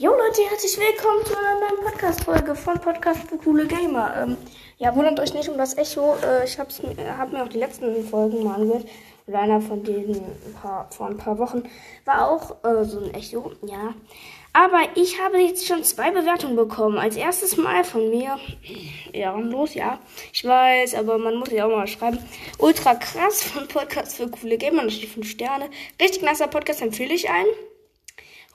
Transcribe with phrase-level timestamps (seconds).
[0.00, 4.14] Jo Leute, herzlich willkommen zu einer neuen Podcast-Folge von Podcast für coole Gamer.
[4.16, 4.36] Ähm,
[4.76, 6.14] ja, wundert euch nicht um das Echo.
[6.22, 6.70] Äh, ich habe
[7.18, 8.86] hab mir auch die letzten Folgen mal angehört.
[9.26, 11.64] Oder einer von denen ein paar, vor ein paar Wochen
[12.04, 13.92] war auch äh, so ein Echo, ja.
[14.52, 16.96] Aber ich habe jetzt schon zwei Bewertungen bekommen.
[16.96, 18.38] Als erstes Mal von mir.
[19.12, 19.98] Ehrenlos, ja.
[20.32, 22.20] Ich weiß, aber man muss ja auch mal schreiben.
[22.58, 24.84] Ultra krass von Podcast für coole Gamer.
[24.84, 25.68] Natürlich 5 Sterne.
[26.00, 27.50] Richtig nasser Podcast empfehle ich einen.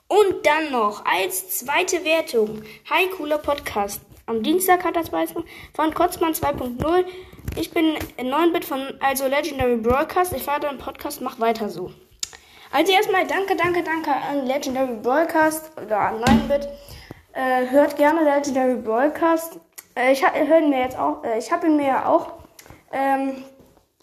[0.08, 2.62] Und dann noch als zweite Wertung.
[2.90, 4.02] Hi, cooler Podcast.
[4.26, 5.42] Am Dienstag hat das Weißen
[5.72, 7.06] von Kotzmann 2.0.
[7.56, 10.34] Ich bin 9-Bit von also Legendary Broadcast.
[10.34, 11.90] Ich fahre deinen Podcast, mach weiter so.
[12.70, 16.68] Also erstmal danke, danke, danke an Legendary Broadcast oder an 9-Bit.
[17.32, 19.58] Äh, hört gerne Legendary Broadcast.
[19.96, 22.32] Äh, ich höre mir jetzt auch, äh, ich habe mir ja auch
[22.92, 23.42] ähm,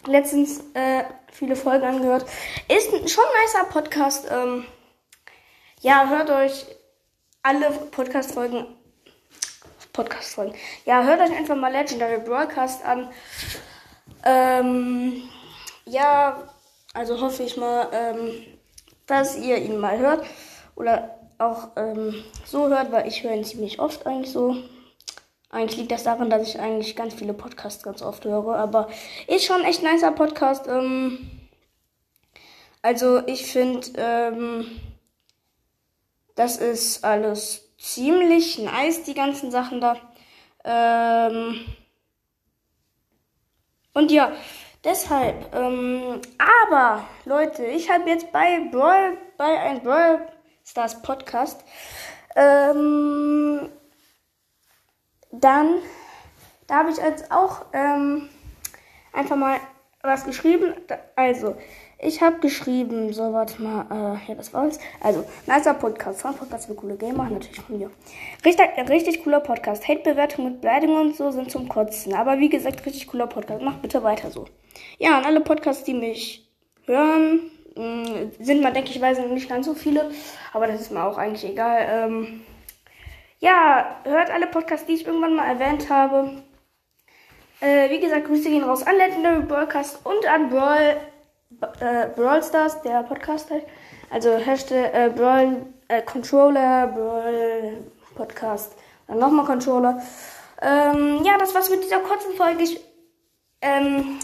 [0.06, 2.26] letztens äh, viele Folgen angehört.
[2.68, 4.26] Ist schon ein nicer Podcast.
[4.30, 4.64] Ähm,
[5.82, 6.64] ja, hört euch
[7.42, 8.66] alle Podcast-Folgen.
[9.92, 10.54] Podcast-Folgen.
[10.86, 13.10] Ja, hört euch einfach mal Legendary Broadcast an.
[14.24, 15.24] Ähm,
[15.84, 16.48] ja,
[16.94, 18.30] also hoffe ich mal, ähm,
[19.06, 20.24] dass ihr ihn mal hört.
[20.76, 24.56] Oder auch ähm, so hört, weil ich höre ihn ziemlich oft eigentlich so.
[25.50, 28.54] Eigentlich liegt das daran, dass ich eigentlich ganz viele Podcasts ganz oft höre.
[28.54, 28.88] Aber
[29.26, 30.68] ist schon echt nicer Podcast.
[30.68, 31.28] Ähm,
[32.82, 34.80] also ich finde, ähm,
[36.34, 39.96] das ist alles ziemlich nice, die ganzen Sachen da.
[40.64, 41.64] Ähm
[43.94, 44.32] und ja,
[44.84, 45.54] deshalb.
[45.54, 46.20] Ähm
[46.68, 50.26] aber, Leute, ich habe jetzt bei Brawl, bei ein Brawl
[50.64, 51.62] Stars Podcast,
[52.36, 53.70] ähm
[55.32, 55.78] dann,
[56.66, 58.28] da habe ich jetzt auch ähm,
[59.12, 59.58] einfach mal
[60.02, 60.74] was geschrieben.
[61.16, 61.56] Also,
[62.02, 64.78] ich habe geschrieben, so, warte mal, äh, ja, das war's.
[65.00, 67.90] Also, nicer Podcast, von Podcast für coole Gamer, natürlich von mir.
[68.44, 69.86] Richtig, richtig cooler Podcast.
[69.86, 72.12] Hate-Bewertung mit Beleidigungen und so sind zum Kotzen.
[72.14, 73.62] Aber wie gesagt, richtig cooler Podcast.
[73.62, 74.46] Macht bitte weiter so.
[74.98, 76.50] Ja, und alle Podcasts, die mich
[76.86, 80.10] hören, mh, mm, sind mal, denke ich, weiß nicht ganz so viele.
[80.52, 81.86] Aber das ist mir auch eigentlich egal.
[81.88, 82.40] Ähm,
[83.38, 86.42] ja, hört alle Podcasts, die ich irgendwann mal erwähnt habe.
[87.60, 90.96] Äh, wie gesagt, Grüße gehen raus an Legendary Broadcast und an Brawl,
[91.80, 93.64] äh, Brawl Stars, der Podcast halt.
[94.10, 98.76] Also Hashtag äh, Brawl äh, Controller, Brawl Podcast,
[99.06, 100.02] dann nochmal Controller.
[100.60, 102.62] Ähm, ja, das war's mit dieser kurzen Folge.
[102.62, 102.80] Ich
[103.60, 104.18] ähm,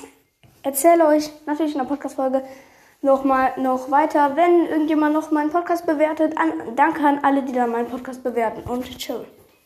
[0.62, 2.42] erzähle euch natürlich in der Podcast-Folge
[3.00, 6.36] nochmal noch weiter, wenn irgendjemand noch meinen Podcast bewertet.
[6.36, 9.37] An, danke an alle, die da meinen Podcast bewerten und tschüss.